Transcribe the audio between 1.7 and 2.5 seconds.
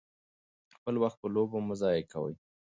ضایع کوئ.